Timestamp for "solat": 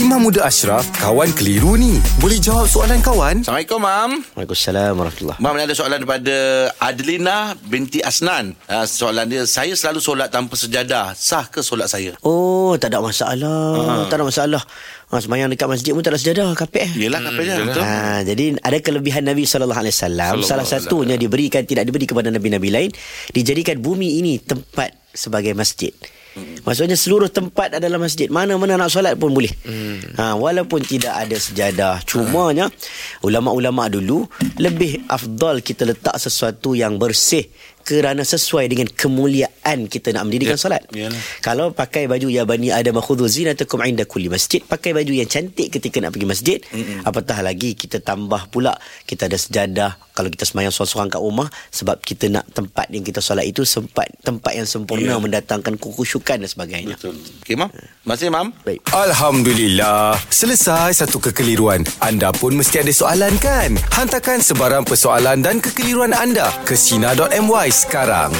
10.00-10.32, 11.60-11.92, 28.92-29.18, 40.60-40.82, 53.18-53.48